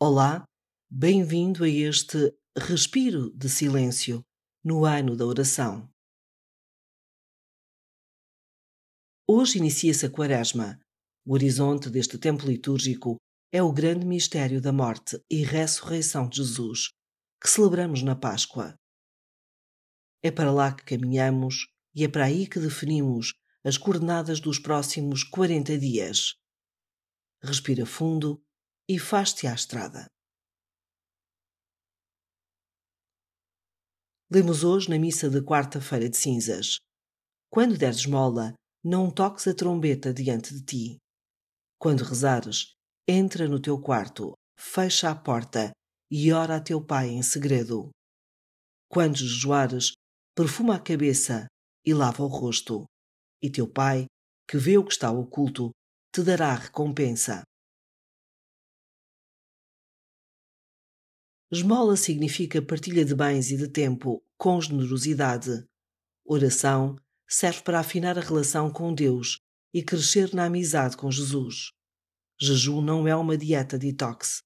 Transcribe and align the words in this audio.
Olá, 0.00 0.44
bem-vindo 0.88 1.64
a 1.64 1.68
este 1.68 2.32
respiro 2.56 3.36
de 3.36 3.48
silêncio 3.48 4.24
no 4.62 4.84
ano 4.84 5.16
da 5.16 5.26
oração. 5.26 5.92
Hoje 9.26 9.58
inicia-se 9.58 10.06
a 10.06 10.08
Quaresma. 10.08 10.78
O 11.26 11.34
horizonte 11.34 11.90
deste 11.90 12.16
tempo 12.16 12.46
litúrgico 12.46 13.16
é 13.52 13.60
o 13.60 13.72
grande 13.72 14.06
mistério 14.06 14.62
da 14.62 14.72
morte 14.72 15.20
e 15.28 15.42
ressurreição 15.42 16.28
de 16.28 16.36
Jesus, 16.36 16.92
que 17.42 17.50
celebramos 17.50 18.00
na 18.00 18.14
Páscoa. 18.14 18.76
É 20.22 20.30
para 20.30 20.52
lá 20.52 20.72
que 20.72 20.84
caminhamos 20.84 21.66
e 21.92 22.04
é 22.04 22.08
para 22.08 22.26
aí 22.26 22.46
que 22.46 22.60
definimos 22.60 23.34
as 23.64 23.76
coordenadas 23.76 24.38
dos 24.38 24.60
próximos 24.60 25.24
40 25.24 25.76
dias. 25.76 26.36
Respira 27.42 27.84
fundo 27.84 28.40
e 28.88 28.98
faz-te 28.98 29.46
à 29.46 29.52
estrada. 29.52 30.06
Lemos 34.30 34.64
hoje 34.64 34.88
na 34.88 34.98
missa 34.98 35.28
de 35.28 35.42
quarta-feira 35.42 36.08
de 36.08 36.16
cinzas. 36.16 36.78
Quando 37.50 37.76
deres 37.76 38.06
mola, 38.06 38.54
não 38.82 39.10
toques 39.10 39.46
a 39.46 39.54
trombeta 39.54 40.12
diante 40.12 40.54
de 40.54 40.64
ti. 40.64 40.98
Quando 41.78 42.02
rezares, 42.02 42.72
entra 43.06 43.46
no 43.46 43.60
teu 43.60 43.80
quarto, 43.80 44.34
fecha 44.58 45.10
a 45.10 45.14
porta 45.14 45.70
e 46.10 46.32
ora 46.32 46.56
a 46.56 46.60
teu 46.60 46.84
pai 46.84 47.08
em 47.08 47.22
segredo. 47.22 47.90
Quando 48.90 49.16
jejuares, 49.16 49.92
perfuma 50.34 50.76
a 50.76 50.80
cabeça 50.80 51.46
e 51.84 51.92
lava 51.92 52.22
o 52.22 52.26
rosto, 52.26 52.86
e 53.42 53.50
teu 53.50 53.70
pai, 53.70 54.06
que 54.48 54.56
vê 54.56 54.78
o 54.78 54.84
que 54.84 54.92
está 54.92 55.10
oculto, 55.10 55.70
te 56.12 56.22
dará 56.22 56.54
recompensa. 56.54 57.42
Esmola 61.50 61.96
significa 61.96 62.60
partilha 62.60 63.04
de 63.06 63.14
bens 63.14 63.50
e 63.50 63.56
de 63.56 63.68
tempo 63.68 64.22
com 64.36 64.60
generosidade. 64.60 65.66
Oração 66.22 66.96
serve 67.26 67.62
para 67.62 67.80
afinar 67.80 68.18
a 68.18 68.20
relação 68.20 68.70
com 68.70 68.92
Deus 68.92 69.38
e 69.72 69.82
crescer 69.82 70.34
na 70.34 70.44
amizade 70.44 70.94
com 70.94 71.10
Jesus. 71.10 71.70
Jejum 72.38 72.82
não 72.82 73.08
é 73.08 73.16
uma 73.16 73.36
dieta 73.36 73.78
detox. 73.78 74.42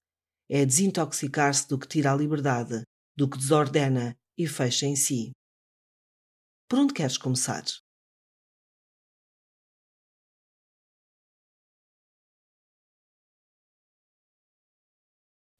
É 0.49 0.65
desintoxicar-se 0.65 1.67
do 1.67 1.77
que 1.77 1.87
tira 1.87 2.13
a 2.13 2.15
liberdade, 2.15 2.83
do 3.17 3.29
que 3.29 3.37
desordena 3.37 4.17
e 4.37 4.47
fecha 4.47 4.85
em 4.85 4.95
si. 4.95 5.31
Por 6.69 6.79
onde 6.79 6.93
queres 6.93 7.17
começar? 7.17 7.65